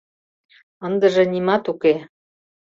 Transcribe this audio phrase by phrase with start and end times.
[0.85, 1.93] Ындыже нимат уке.